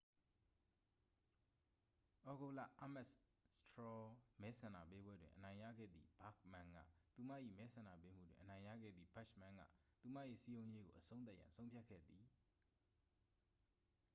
[2.23, 3.09] သြဂုတ်လ အားမက်စ်
[3.55, 3.99] စထရော
[4.41, 6.77] မဲဆန္ဒပေးပွဲတွင် အနိုင်ရခဲ့သည့် ဘာ့ခ်မန်းက
[7.15, 9.61] သူမ၏ မဲဆန္ဒပေးမှုတွင် အနိုင်ရခဲ့သည့် ဘက်ချ်မန်းက
[10.01, 12.23] သူမ၏ စည်းရုံးရေးကို အဆုံးသတ်ရန် ဆုံးဖြတ်ခဲ့သည်